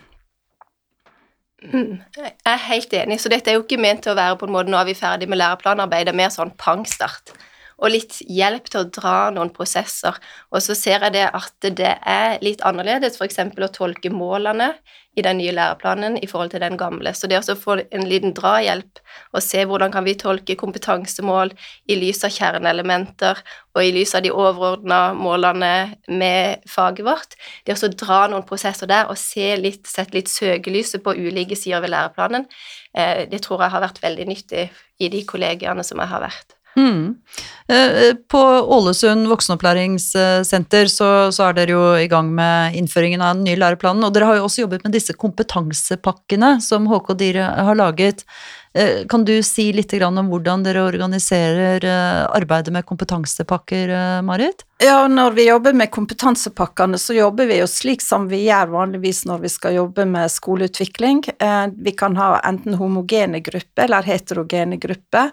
Mm, 1.74 2.00
Jeg 2.16 2.34
er 2.46 2.66
helt 2.70 2.94
enig, 2.94 3.20
så 3.20 3.30
dette 3.30 3.50
er 3.52 3.58
jo 3.58 3.64
ikke 3.66 3.82
ment 3.82 4.04
til 4.06 4.14
å 4.14 4.18
være 4.18 4.38
på 4.38 4.46
en 4.48 4.54
måte 4.54 4.70
nå 4.72 4.78
er 4.78 4.86
vi 4.86 4.94
ferdig 4.98 5.28
med 5.30 5.42
læreplanarbeidet, 5.42 6.14
mer 6.16 6.30
sånn 6.30 6.54
pangstart. 6.58 7.34
Og 7.78 7.92
litt 7.94 8.20
hjelp 8.26 8.72
til 8.72 8.82
å 8.82 8.90
dra 8.90 9.18
noen 9.34 9.52
prosesser. 9.54 10.16
Og 10.50 10.64
så 10.66 10.76
ser 10.78 11.04
jeg 11.06 11.14
det 11.14 11.28
at 11.30 11.68
det 11.78 11.94
er 12.02 12.40
litt 12.42 12.64
annerledes, 12.66 13.20
f.eks. 13.20 13.38
å 13.54 13.74
tolke 13.74 14.10
målene 14.14 14.74
i 15.18 15.24
den 15.26 15.40
nye 15.40 15.54
læreplanen 15.56 16.18
i 16.22 16.28
forhold 16.30 16.52
til 16.54 16.62
den 16.62 16.78
gamle. 16.78 17.14
Så 17.14 17.30
det 17.30 17.40
å 17.42 17.56
få 17.58 17.80
en 17.82 18.06
liten 18.10 18.36
drahjelp 18.38 19.02
og 19.34 19.42
se 19.44 19.64
hvordan 19.66 19.94
kan 19.94 20.06
vi 20.06 20.14
tolke 20.20 20.58
kompetansemål 20.60 21.54
i 21.90 21.98
lys 21.98 22.22
av 22.28 22.34
kjerneelementer 22.36 23.42
og 23.76 23.82
i 23.82 23.94
lys 23.96 24.14
av 24.18 24.26
de 24.26 24.34
overordna 24.34 25.02
målene 25.18 25.72
med 26.08 26.66
faget 26.70 27.06
vårt, 27.08 27.38
det 27.66 27.78
å 27.78 27.94
dra 27.94 28.24
noen 28.30 28.46
prosesser 28.48 28.90
der 28.90 29.10
og 29.10 29.18
se 29.22 29.56
litt, 29.58 29.86
sette 29.90 30.18
litt 30.18 30.30
søkelyset 30.34 31.06
på 31.06 31.18
ulike 31.18 31.58
sider 31.58 31.82
ved 31.86 31.94
læreplanen, 31.96 32.46
eh, 32.94 33.26
det 33.30 33.42
tror 33.46 33.66
jeg 33.66 33.74
har 33.74 33.86
vært 33.86 34.04
veldig 34.04 34.30
nyttig 34.30 34.70
i 35.02 35.10
de 35.14 35.26
kollegiene 35.26 35.86
som 35.86 36.02
jeg 36.02 36.14
har 36.14 36.26
vært. 36.26 36.57
Mm. 36.78 37.16
Eh, 37.68 38.14
På 38.30 38.40
Ålesund 38.78 39.28
voksenopplæringssenter 39.28 40.86
så, 40.92 41.32
så 41.34 41.50
er 41.50 41.58
dere 41.58 41.74
jo 41.74 41.88
i 41.98 42.08
gang 42.12 42.30
med 42.36 42.78
innføringen 42.78 43.24
av 43.24 43.36
den 43.36 43.48
nye 43.48 43.60
læreplanen, 43.60 44.06
og 44.06 44.14
dere 44.14 44.30
har 44.30 44.38
jo 44.40 44.46
også 44.48 44.64
jobbet 44.66 44.86
med 44.86 44.94
disse 44.96 45.16
kompetansepakkene 45.18 46.58
som 46.64 46.88
HK 46.92 47.12
Dyre 47.20 47.50
har 47.68 47.80
laget. 47.80 48.24
Eh, 48.78 49.04
Kan 49.10 49.26
du 49.26 49.42
si 49.44 49.72
litt 49.74 49.94
om 50.06 50.30
hvordan 50.30 50.64
dere 50.64 50.86
organiserer 50.86 51.84
eh, 51.84 52.24
arbeidet 52.38 52.72
med 52.74 52.86
kompetansepakker, 52.86 53.90
eh, 53.90 54.22
Marit? 54.22 54.64
Ja, 54.84 55.08
når 55.08 55.32
vi 55.34 55.48
jobber 55.50 55.74
med 55.74 55.92
kompetansepakkene, 55.92 56.98
så 57.02 57.18
jobber 57.18 57.50
vi 57.50 57.60
jo 57.60 57.68
slik 57.68 58.06
som 58.06 58.28
vi 58.30 58.46
gjør 58.46 58.70
vanligvis 58.76 59.26
når 59.26 59.48
vi 59.48 59.50
skal 59.50 59.80
jobbe 59.82 60.06
med 60.06 60.30
skoleutvikling. 60.32 61.24
Eh, 61.40 61.68
Vi 61.78 61.92
kan 61.92 62.16
ha 62.16 62.40
enten 62.46 62.78
homogene 62.78 63.42
grupper 63.42 63.90
eller 63.90 64.04
heterogene 64.04 64.78
grupper. 64.78 65.32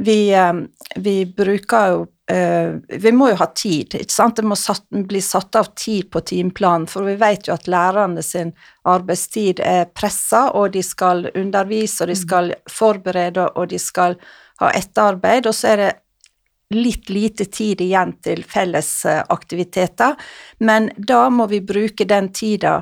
Vi, 0.00 0.34
eh, 0.34 0.52
vi 0.96 1.26
bruker 1.26 1.88
jo 1.92 2.06
eh, 2.32 2.98
Vi 2.98 3.12
må 3.12 3.28
jo 3.28 3.38
ha 3.40 3.46
tid, 3.56 3.94
ikke 4.00 4.14
sant. 4.14 4.36
Det 4.38 4.46
må 4.46 4.56
satt, 4.56 4.86
bli 4.90 5.20
satt 5.20 5.56
av 5.58 5.72
tid 5.76 6.08
på 6.10 6.22
timeplanen, 6.24 6.86
for 6.88 7.04
vi 7.08 7.16
vet 7.20 7.48
jo 7.48 7.56
at 7.56 7.68
lærerne 7.68 8.22
sin 8.24 8.54
arbeidstid 8.88 9.60
er 9.60 9.90
pressa, 9.92 10.46
og 10.56 10.72
de 10.76 10.82
skal 10.86 11.26
undervise, 11.34 12.04
og 12.04 12.12
de 12.12 12.16
skal 12.16 12.54
forberede, 12.70 13.50
og 13.56 13.72
de 13.74 13.80
skal 13.82 14.16
ha 14.62 14.70
etterarbeid, 14.78 15.50
og 15.50 15.56
så 15.56 15.74
er 15.74 15.82
det 15.82 15.90
litt 16.70 17.10
lite 17.10 17.44
tid 17.50 17.80
igjen 17.82 18.14
til 18.22 18.44
felles 18.46 18.90
eh, 19.10 19.22
aktiviteter, 19.28 20.16
men 20.62 20.90
da 20.96 21.24
må 21.34 21.48
vi 21.50 21.60
bruke 21.66 22.06
den 22.06 22.30
tida 22.32 22.80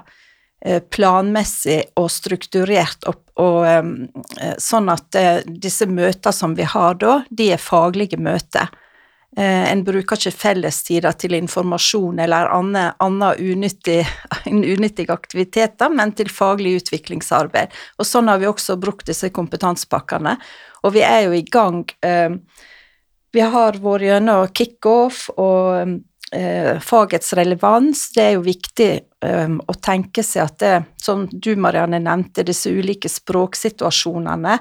planmessig 0.90 1.82
og 2.00 2.08
strukturert 2.10 3.06
opp, 3.06 3.22
og 3.38 3.62
eh, 3.68 4.54
sånn 4.58 4.90
at 4.90 5.14
eh, 5.18 5.40
disse 5.46 5.86
møtene 5.86 6.34
som 6.34 6.56
vi 6.58 6.66
har 6.66 6.98
da, 6.98 7.20
de 7.30 7.52
er 7.54 7.62
faglige 7.62 8.18
møter. 8.18 8.66
Eh, 9.36 9.68
en 9.70 9.84
bruker 9.86 10.18
ikke 10.18 10.32
fellestider 10.34 11.14
til 11.20 11.36
informasjon 11.38 12.18
eller 12.24 12.50
annen, 12.50 12.90
annen 12.98 13.42
unyttig, 13.52 14.00
aktivitet 14.48 15.12
aktiviteter, 15.14 15.92
men 15.94 16.14
til 16.18 16.32
faglig 16.32 16.78
utviklingsarbeid. 16.80 17.76
Og 17.98 18.08
sånn 18.08 18.32
har 18.32 18.42
vi 18.42 18.50
også 18.50 18.78
brukt 18.80 19.06
disse 19.06 19.30
kompetansepakkene, 19.30 20.34
og 20.82 20.94
vi 20.94 21.04
er 21.06 21.28
jo 21.28 21.38
i 21.38 21.44
gang 21.46 21.84
eh, 22.02 22.34
vi 23.34 23.44
har 23.44 23.76
vært 23.78 24.06
gjennom 24.08 24.46
kickoff 24.56 25.28
og 25.36 25.74
eh, 25.76 25.98
fagets 26.84 27.32
relevans. 27.32 28.02
Det 28.12 28.20
er 28.22 28.34
jo 28.36 28.42
viktig 28.44 28.88
eh, 29.24 29.54
å 29.56 29.74
tenke 29.80 30.20
seg 30.26 30.42
at 30.44 30.58
det, 30.60 30.74
som 31.00 31.22
du 31.32 31.54
Marianne 31.56 32.02
nevnte, 32.04 32.44
disse 32.44 32.68
ulike 32.68 33.08
språksituasjonene 33.08 34.58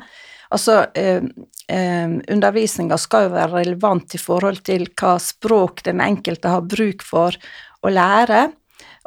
Altså, 0.50 0.86
eh, 0.94 1.24
eh, 1.68 2.10
undervisninga 2.28 2.98
skal 2.98 3.28
jo 3.28 3.34
være 3.36 3.60
relevant 3.60 4.16
i 4.16 4.22
forhold 4.22 4.64
til 4.68 4.88
hva 4.96 5.18
språk 5.20 5.84
den 5.88 6.02
enkelte 6.04 6.54
har 6.54 6.64
bruk 6.64 7.04
for 7.04 7.36
å 7.84 7.92
lære, 7.92 8.48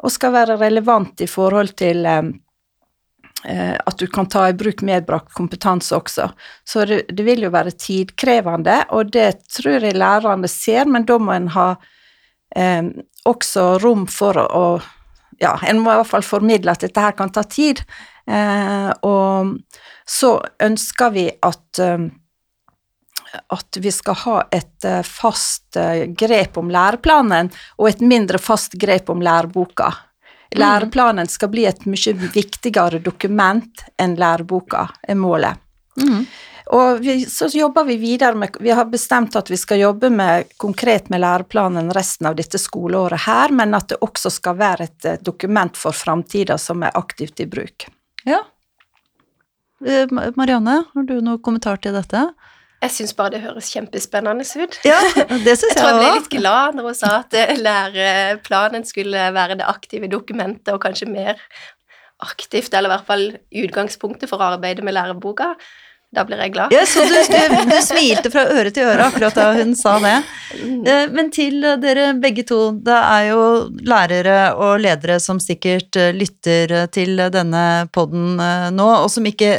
og 0.01 0.13
skal 0.13 0.35
være 0.35 0.59
relevant 0.61 1.21
i 1.21 1.29
forhold 1.29 1.73
til 1.81 2.05
eh, 2.05 2.29
eh, 3.49 3.73
at 3.73 3.97
du 3.97 4.05
kan 4.07 4.29
ta 4.29 4.47
i 4.49 4.57
bruk 4.57 4.83
medbrakt 4.85 5.33
kompetanse 5.33 5.97
også. 5.97 6.29
Så 6.65 6.85
det, 6.85 7.03
det 7.09 7.25
vil 7.25 7.47
jo 7.47 7.53
være 7.53 7.73
tidkrevende, 7.73 8.83
og 8.93 9.09
det 9.15 9.31
tror 9.49 9.81
jeg 9.81 9.97
lærerne 9.97 10.49
ser, 10.49 10.85
men 10.85 11.09
da 11.09 11.17
må 11.17 11.33
en 11.33 11.49
ha 11.57 11.71
eh, 12.55 12.83
også 13.25 13.75
rom 13.83 14.07
for 14.07 14.41
å 14.47 14.65
Ja, 15.41 15.55
en 15.65 15.79
må 15.81 15.89
i 15.89 15.97
hvert 15.97 16.09
fall 16.11 16.21
formidle 16.21 16.69
at 16.69 16.83
dette 16.83 17.01
her 17.01 17.15
kan 17.17 17.31
ta 17.33 17.41
tid. 17.49 17.79
Eh, 18.29 18.89
og 19.09 19.55
så 20.05 20.35
ønsker 20.61 21.13
vi 21.15 21.23
at 21.33 21.79
eh, 21.81 22.03
at 23.47 23.77
vi 23.79 23.91
skal 23.91 24.15
ha 24.25 24.37
et 24.51 24.85
eh, 24.85 25.01
fast 25.07 25.75
eh, 25.75 26.05
grep 26.05 26.57
om 26.57 26.71
læreplanen 26.71 27.51
og 27.77 27.89
et 27.89 28.01
mindre 28.03 28.39
fast 28.41 28.75
grep 28.79 29.09
om 29.09 29.21
læreboka. 29.23 29.91
Læreplanen 30.55 31.29
skal 31.31 31.47
bli 31.53 31.63
et 31.65 31.85
mye 31.87 32.13
viktigere 32.33 32.99
dokument 32.99 33.85
enn 34.01 34.17
læreboka, 34.19 34.89
er 35.07 35.15
målet. 35.15 35.61
Mm. 35.95 36.25
Og 36.71 37.01
vi, 37.03 37.17
så 37.27 37.49
jobber 37.51 37.83
vi 37.83 37.97
videre 37.99 38.35
med 38.35 38.55
Vi 38.59 38.71
har 38.71 38.85
bestemt 38.87 39.35
at 39.35 39.49
vi 39.51 39.57
skal 39.59 39.81
jobbe 39.81 40.09
med, 40.09 40.53
konkret 40.57 41.09
med 41.11 41.19
læreplanen 41.19 41.91
resten 41.91 42.29
av 42.29 42.37
dette 42.39 42.59
skoleåret 42.61 43.25
her, 43.25 43.51
men 43.51 43.75
at 43.75 43.89
det 43.91 43.99
også 43.99 44.31
skal 44.31 44.55
være 44.61 44.87
et 44.87 45.09
eh, 45.09 45.19
dokument 45.19 45.75
for 45.77 45.95
framtida 45.95 46.55
som 46.61 46.85
er 46.87 46.95
aktivt 46.95 47.43
i 47.43 47.49
bruk. 47.51 47.89
Ja. 48.23 48.39
Eh, 49.83 50.07
Marianne, 50.39 50.77
har 50.93 51.09
du 51.09 51.17
noen 51.19 51.43
kommentar 51.43 51.81
til 51.83 51.97
dette? 51.97 52.29
Jeg 52.81 52.95
syns 52.95 53.13
bare 53.19 53.35
det 53.35 53.43
høres 53.43 53.67
kjempespennende 53.69 54.47
ut. 54.63 54.79
Ja, 54.87 54.97
det 55.27 55.57
synes 55.59 55.67
Jeg 55.75 55.77
tror 55.77 55.91
jeg 55.91 55.99
ble 55.99 56.15
litt 56.15 56.31
glad 56.33 56.79
når 56.79 56.87
hun 56.87 56.97
sa 56.97 57.13
at 57.19 57.35
eh, 57.37 57.53
læreplanen 57.59 58.87
skulle 58.87 59.27
være 59.35 59.59
det 59.59 59.67
aktive 59.69 60.09
dokumentet, 60.09 60.71
og 60.73 60.81
kanskje 60.87 61.11
mer 61.11 61.35
aktivt, 62.21 62.73
eller 62.73 62.89
i 62.89 62.95
hvert 62.95 63.07
fall 63.11 63.29
utgangspunktet 63.65 64.29
for 64.31 64.41
arbeidet 64.45 64.85
med 64.85 64.95
læreboka. 64.95 65.55
Da 66.11 66.25
blir 66.27 66.41
jeg 66.43 66.51
glad. 66.51 66.73
Ja, 66.75 66.81
så 66.83 67.05
du, 67.07 67.13
du, 67.15 67.53
du 67.71 67.77
smilte 67.85 68.27
fra 68.33 68.41
øre 68.51 68.71
til 68.75 68.83
øre 68.83 69.05
akkurat 69.07 69.37
da 69.37 69.45
hun 69.55 69.69
sa 69.79 69.93
det. 70.03 70.17
Eh, 70.59 71.05
Men 71.15 71.29
til 71.31 71.63
dere 71.79 72.09
begge 72.19 72.43
to, 72.49 72.57
det 72.83 72.97
er 72.97 73.29
jo 73.29 73.45
lærere 73.87 74.33
og 74.59 74.81
ledere 74.83 75.21
som 75.23 75.39
sikkert 75.39 75.95
eh, 75.95 76.09
lytter 76.11 76.73
eh, 76.81 76.89
til 76.91 77.15
denne 77.31 77.61
podden 77.95 78.41
eh, 78.43 78.65
nå, 78.75 78.87
og 79.05 79.07
som 79.13 79.29
ikke, 79.29 79.53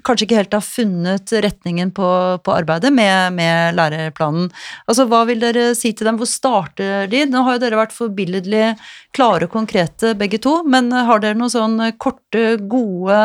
kanskje 0.00 0.24
ikke 0.30 0.38
helt 0.40 0.56
har 0.56 0.64
funnet 0.64 1.34
retningen 1.44 1.92
på, 1.92 2.08
på 2.40 2.54
arbeidet 2.56 2.88
med, 2.96 3.36
med 3.36 3.76
lærerplanen. 3.76 4.48
Altså, 4.88 5.04
hva 5.12 5.26
vil 5.28 5.44
dere 5.44 5.74
si 5.76 5.92
til 5.92 6.08
dem? 6.08 6.16
Hvor 6.22 6.30
starter 6.32 7.04
de? 7.12 7.26
Nå 7.28 7.44
har 7.44 7.58
jo 7.58 7.64
dere 7.66 7.82
vært 7.82 7.92
forbilledlig 7.98 8.78
klare 9.12 9.44
og 9.44 9.52
konkrete 9.58 10.16
begge 10.16 10.40
to, 10.40 10.62
men 10.64 10.88
har 10.88 11.20
dere 11.20 11.36
noen 11.36 11.52
sånn 11.52 11.78
korte, 12.00 12.56
gode, 12.64 13.20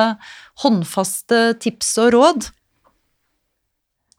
håndfaste 0.67 1.45
tips 1.63 1.95
og 2.03 2.15
råd? 2.19 2.51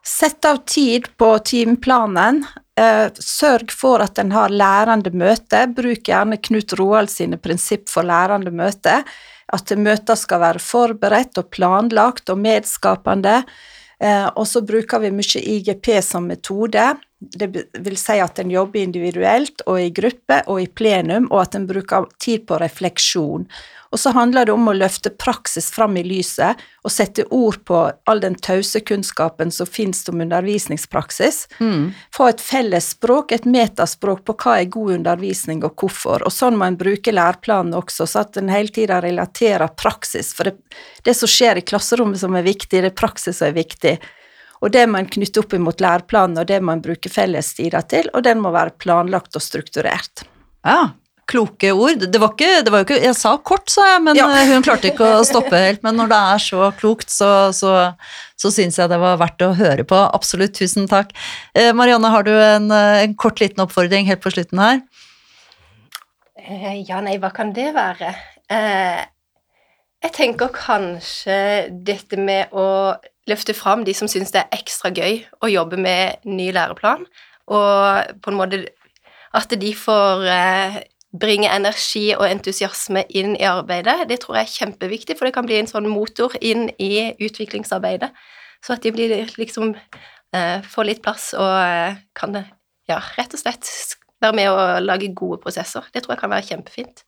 Sett 0.09 0.45
av 0.45 0.57
tid 0.57 1.17
på 1.17 1.39
timeplanen. 1.39 2.45
Eh, 2.81 3.11
sørg 3.21 3.73
for 3.77 4.01
at 4.01 4.17
en 4.19 4.31
har 4.33 4.49
lærende 4.49 5.11
møte. 5.13 5.67
Bruk 5.77 6.09
gjerne 6.09 6.39
Knut 6.41 6.73
Roald 6.81 7.13
sine 7.13 7.37
prinsipp 7.37 7.91
for 7.93 8.09
lærende 8.09 8.49
møte. 8.49 9.03
At 9.53 9.73
møter 9.77 10.17
skal 10.17 10.41
være 10.41 10.63
forberedt 10.65 11.37
og 11.43 11.51
planlagt 11.53 12.33
og 12.33 12.41
medskapende. 12.41 13.43
Eh, 14.01 14.25
og 14.33 14.49
så 14.49 14.65
bruker 14.65 15.05
vi 15.05 15.13
mye 15.13 15.45
IGP 15.59 15.91
som 16.07 16.25
metode. 16.33 16.87
Det 17.19 17.49
vil 17.75 17.97
si 17.99 18.15
at 18.23 18.39
en 18.39 18.51
jobber 18.51 18.85
individuelt 18.85 19.65
og 19.67 19.81
i 19.83 19.91
gruppe 19.91 20.39
og 20.47 20.61
i 20.63 20.69
plenum, 20.71 21.27
og 21.33 21.49
at 21.49 21.57
en 21.59 21.67
bruker 21.67 22.07
tid 22.23 22.45
på 22.47 22.61
refleksjon. 22.63 23.49
Og 23.91 23.99
så 23.99 24.13
handler 24.13 24.45
det 24.45 24.53
om 24.53 24.69
å 24.69 24.75
løfte 24.77 25.11
praksis 25.17 25.71
fram 25.73 25.97
i 25.97 26.05
lyset 26.05 26.61
og 26.85 26.93
sette 26.93 27.25
ord 27.35 27.57
på 27.69 27.79
all 28.11 28.21
den 28.21 28.37
tause 28.45 28.83
kunnskapen 28.85 29.51
som 29.55 29.67
finnes 29.67 30.05
om 30.13 30.21
undervisningspraksis. 30.21 31.47
Få 32.15 32.29
et 32.29 32.45
felles 32.45 32.91
språk, 32.93 33.33
et 33.33 33.49
metaspråk 33.49 34.23
på 34.29 34.37
hva 34.45 34.59
er 34.61 34.71
god 34.77 34.99
undervisning 34.99 35.65
og 35.65 35.81
hvorfor. 35.81 36.27
Og 36.29 36.35
sånn 36.35 36.59
må 36.61 36.69
en 36.69 36.79
bruke 36.79 37.15
læreplanen 37.15 37.75
også, 37.79 38.07
så 38.07 38.27
at 38.27 38.37
en 38.37 38.53
hele 38.53 38.69
tida 38.69 39.01
relaterer 39.05 39.73
praksis. 39.81 40.35
For 40.37 40.53
det, 40.53 40.59
det 41.09 41.17
som 41.17 41.31
skjer 41.31 41.63
i 41.63 41.67
klasserommet 41.67 42.21
som 42.21 42.37
er 42.37 42.47
viktig, 42.47 42.85
det 42.85 42.93
er 42.93 43.01
praksis 43.01 43.41
som 43.41 43.49
er 43.49 43.57
viktig. 43.57 43.97
Og 44.63 44.73
det 44.75 44.87
må 44.91 44.99
en 44.99 45.09
knytte 45.11 45.43
opp 45.43 45.53
imot 45.55 45.81
læreplanen, 45.85 46.39
og 46.43 46.47
det 46.51 46.61
må 46.63 46.73
en 46.75 46.83
bruke 46.83 47.11
fellestider 47.13 47.85
til, 47.89 48.09
og 48.15 48.25
den 48.27 48.41
må 48.43 48.51
være 48.55 48.75
planlagt 48.83 49.37
og 49.39 49.43
strukturert. 49.45 50.25
Ja, 50.67 50.91
kloke 51.29 51.71
ord. 51.77 52.01
Det 52.09 52.19
var, 52.23 52.33
ikke, 52.33 52.63
det 52.65 52.73
var 52.73 52.81
jo 52.83 52.87
ikke 52.89 53.03
Jeg 53.05 53.15
sa 53.15 53.35
kort, 53.37 53.69
sa 53.71 53.85
jeg, 53.93 54.03
men 54.03 54.17
Ja. 54.17 54.27
eh, 54.33 54.49
hun 54.49 54.63
klarte 54.65 54.89
ikke 54.91 55.11
å 55.19 55.25
stoppe 55.29 55.53
helt. 55.61 55.83
Men 55.85 55.95
når 56.01 56.09
det 56.09 56.21
er 56.35 56.39
så 56.41 56.71
klokt, 56.79 57.11
så, 57.13 57.29
så, 57.53 57.73
så 58.41 58.51
syns 58.51 58.79
jeg 58.81 58.89
det 58.89 58.99
var 58.99 59.19
verdt 59.21 59.45
å 59.45 59.53
høre 59.55 59.85
på. 59.85 59.99
Absolutt. 60.17 60.55
Tusen 60.57 60.89
takk. 60.89 61.13
Eh, 61.55 61.71
Marianne, 61.77 62.09
har 62.11 62.25
du 62.25 62.33
en, 62.33 62.71
eh, 62.73 63.03
en 63.05 63.15
kort 63.15 63.39
liten 63.45 63.61
oppfordring 63.67 64.09
helt 64.09 64.25
på 64.25 64.33
slutten 64.33 64.59
her? 64.65 64.81
Eh, 66.41 66.81
Ja, 66.89 67.01
nei, 67.05 67.19
hva 67.21 67.31
kan 67.35 67.53
det 67.53 67.71
være? 67.77 68.15
Eh, 68.51 69.05
jeg 70.03 70.13
tenker 70.15 70.49
kanskje 70.55 71.69
dette 71.85 72.17
med 72.17 72.53
å 72.57 72.95
løfte 73.29 73.55
fram 73.57 73.85
de 73.87 73.95
som 73.97 74.11
syns 74.11 74.33
det 74.35 74.45
er 74.45 74.59
ekstra 74.59 74.93
gøy 74.95 75.23
å 75.45 75.51
jobbe 75.53 75.79
med 75.81 76.25
ny 76.29 76.51
læreplan, 76.57 77.07
og 77.49 78.21
på 78.23 78.33
en 78.33 78.39
måte 78.39 78.65
at 79.37 79.53
de 79.61 79.73
får 79.77 80.25
eh, 80.33 80.79
bringe 81.21 81.49
energi 81.53 82.11
og 82.17 82.27
entusiasme 82.29 83.05
inn 83.17 83.35
i 83.37 83.47
arbeidet. 83.49 84.07
Det 84.09 84.21
tror 84.23 84.39
jeg 84.39 84.49
er 84.49 84.57
kjempeviktig, 84.57 85.17
for 85.19 85.29
det 85.29 85.35
kan 85.37 85.47
bli 85.49 85.59
en 85.61 85.71
sånn 85.71 85.89
motor 85.89 86.35
inn 86.41 86.69
i 86.81 87.11
utviklingsarbeidet. 87.25 88.11
Så 88.65 88.75
at 88.75 88.85
de 88.85 88.93
blir 88.93 89.15
liksom 89.39 89.75
eh, 89.75 90.65
får 90.65 90.89
litt 90.89 91.03
plass 91.05 91.31
og 91.39 91.53
eh, 91.63 92.01
kan 92.19 92.37
ja, 92.89 93.01
rett 93.17 93.37
og 93.37 93.41
slett 93.41 93.69
være 94.23 94.37
med 94.37 94.51
å 94.51 94.63
lage 94.83 95.13
gode 95.17 95.41
prosesser. 95.43 95.87
Det 95.93 96.03
tror 96.05 96.17
jeg 96.17 96.25
kan 96.25 96.35
være 96.35 96.49
kjempefint. 96.51 97.05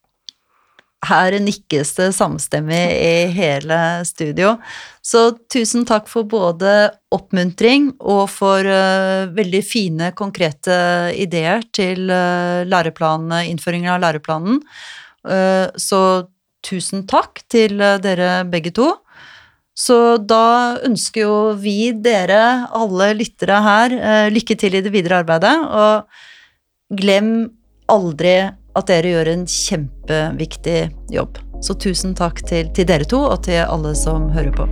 Her 1.01 1.33
nikkes 1.41 1.95
det 1.97 2.11
samstemmig 2.13 2.81
i 2.93 3.29
hele 3.33 3.77
studio. 4.05 4.59
Så 5.01 5.31
tusen 5.49 5.87
takk 5.89 6.11
for 6.13 6.29
både 6.29 6.91
oppmuntring 7.15 7.95
og 8.05 8.27
for 8.29 8.67
uh, 8.69 9.31
veldig 9.33 9.63
fine, 9.65 10.11
konkrete 10.13 10.77
ideer 11.17 11.65
til 11.73 12.13
uh, 12.13 12.67
innføringen 12.69 13.95
av 13.95 14.03
læreplanen. 14.05 14.61
Uh, 15.25 15.73
så 15.81 16.29
tusen 16.61 17.07
takk 17.09 17.41
til 17.49 17.81
uh, 17.81 17.97
dere 17.97 18.45
begge 18.45 18.71
to. 18.77 18.93
Så 19.73 20.19
da 20.21 20.77
ønsker 20.85 21.25
jo 21.25 21.37
vi 21.57 21.93
dere, 21.97 22.69
alle 22.77 23.15
lyttere 23.17 23.63
her, 23.65 23.95
lykke 24.29 24.57
til 24.61 24.77
i 24.77 24.83
det 24.85 24.93
videre 24.93 25.23
arbeidet. 25.23 25.55
Og 25.57 26.99
glem 27.01 27.49
aldri 27.89 28.35
at 28.79 28.91
dere 28.91 29.15
gjør 29.15 29.33
en 29.33 29.47
kjempeviktig 29.51 30.81
jobb. 31.15 31.41
Så 31.65 31.77
tusen 31.77 32.15
takk 32.17 32.45
til, 32.49 32.71
til 32.77 32.89
dere 32.89 33.09
to 33.09 33.21
og 33.27 33.43
til 33.49 33.63
alle 33.67 33.95
som 33.99 34.31
hører 34.35 34.55
på. 34.57 34.69